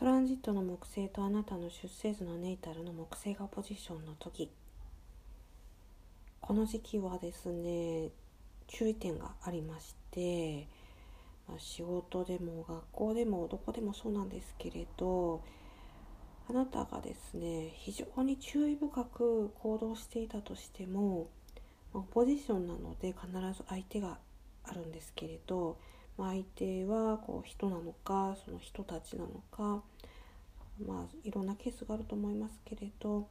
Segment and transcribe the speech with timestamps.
[0.00, 4.50] トランジットの木星とあなたの出生図のネイタルの木星がポジションの時。
[6.40, 8.08] この時期はですね
[8.66, 10.66] 注意点がありまして
[11.46, 15.42] まあ、仕事でも学校でもどこでもそうなんですけれど
[16.48, 21.28] あなたがですね非常に注意深く行動していたとしても、
[21.92, 24.16] まあ、ポジションなので必ず相手が
[24.64, 25.76] あるんですけれど、
[26.28, 29.82] 相手はこう人なのかその人たちなのか
[30.86, 33.28] まあいろんなケースがあると思いますけれど、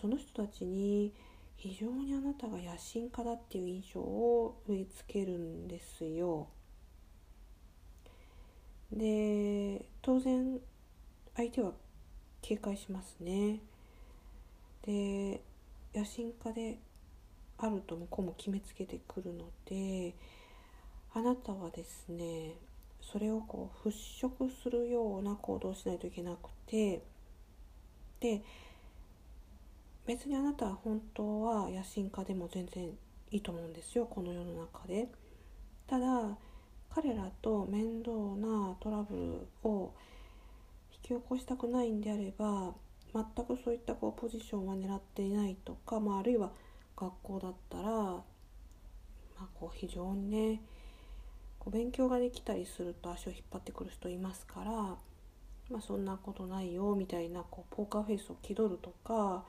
[0.00, 1.12] その人たちに
[1.56, 6.46] 非常にあなたが野心家だっていう印象を植え付けるんですよ。
[8.92, 10.58] で当然
[11.36, 11.72] 相手は
[12.40, 13.60] 警戒しますね
[14.86, 15.42] で
[15.94, 16.78] 野心家で
[17.58, 20.14] あると向こうも決めつけてくるので
[21.18, 22.54] あなたはですね
[23.00, 27.02] それをこう払拭するような行動をしないといけなくて
[28.20, 28.40] で
[30.06, 32.84] 別にあなたは本当は野心家でも全然
[33.32, 35.08] いいと思うんですよこの世の中で。
[35.88, 36.36] ただ
[36.90, 39.92] 彼らと面倒なトラブルを
[40.92, 42.74] 引き起こしたくないんであれば
[43.12, 46.52] 全くそういったこうポジションは狙っていないとか、まあ、あるいは
[46.96, 48.24] 学校だったら、ま
[49.40, 50.60] あ、こう非常にね
[51.58, 54.98] こう勉強ができたりすると足を引っ張ってくる人いますから、ま
[55.78, 59.44] あ、そんなことないよみたいなこうポーカーフェイスを気取るとか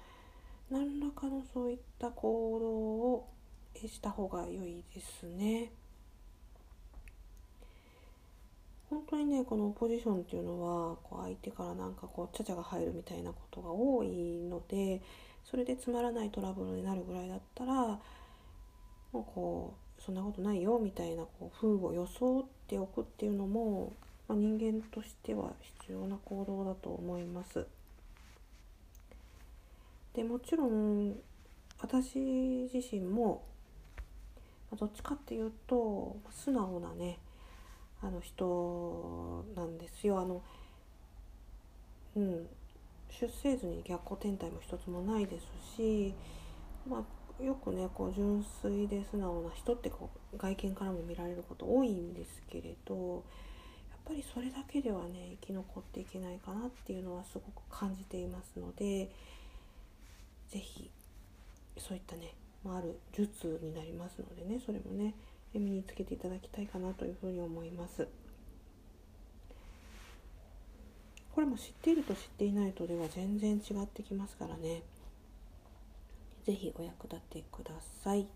[0.70, 3.28] 何らかのそういった行動を
[3.76, 5.72] した方が良いですね。
[8.90, 14.08] 本当にねこのポジションっていうのはこう相手からなんかこうちゃちゃが入るみたいなことが多い
[14.50, 15.02] ので
[15.46, 18.00] それでつまらないトラブルになるぐらいだったらも
[19.14, 23.94] うこうそんなことないよみたいなこう風を装っておくっていうのも、
[24.28, 27.66] まあ、人間としては必要な行動だと思います。
[30.14, 31.16] でもちろん
[31.82, 32.20] 私
[32.74, 33.44] 自身も
[34.78, 37.20] どっちかっていうと素直なね
[38.02, 40.20] あの人なんですよ。
[40.20, 40.42] あの
[42.16, 42.48] うん
[43.10, 46.14] 出生図に逆光天体も一つもないですし、
[46.88, 47.04] まあ、
[47.44, 53.24] よくねこう純粋で素直な人ってこう外見からも見られること多いんですけれど
[53.90, 59.10] やっぱりそれだけではね生き残っていけないかなっていうのはすごく感じていますので
[60.50, 60.90] 是非
[61.78, 62.34] そういったね、
[62.66, 65.14] まあ、ある術になりますのでねそれもね
[65.54, 68.08] 身につけていただきたいかなというふうに思います。
[71.34, 74.84] これも知っていると知っていないとでは全然違ってきますからね。
[76.50, 77.70] ぜひお役立てくだ
[78.04, 78.28] さい。